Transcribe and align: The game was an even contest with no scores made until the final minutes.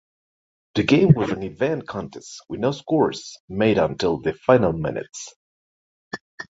The 0.73 0.81
game 0.81 1.13
was 1.13 1.29
an 1.29 1.43
even 1.43 1.83
contest 1.83 2.41
with 2.49 2.59
no 2.59 2.71
scores 2.71 3.37
made 3.47 3.77
until 3.77 4.17
the 4.17 4.33
final 4.33 4.73
minutes. 4.73 5.35